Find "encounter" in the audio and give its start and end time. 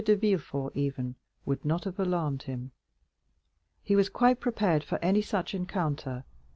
5.53-6.23